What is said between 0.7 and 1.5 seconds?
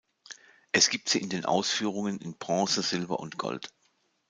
Es gibt sie in den